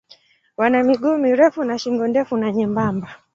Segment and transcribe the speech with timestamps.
[0.57, 3.15] Wana miguu mirefu na shingo ndefu na nyembamba.